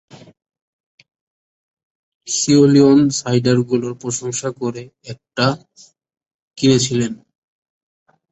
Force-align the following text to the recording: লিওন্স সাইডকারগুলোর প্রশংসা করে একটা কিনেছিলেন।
লিওন্স 2.67 3.09
সাইডকারগুলোর 3.19 3.93
প্রশংসা 4.01 4.49
করে 4.59 4.81
একটা 5.05 5.45
কিনেছিলেন। 6.57 7.11